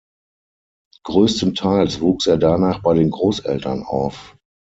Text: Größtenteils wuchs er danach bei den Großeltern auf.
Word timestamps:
Größtenteils 1.03 2.01
wuchs 2.01 2.25
er 2.25 2.37
danach 2.39 2.79
bei 2.81 2.95
den 2.95 3.11
Großeltern 3.11 3.83
auf. 3.83 4.35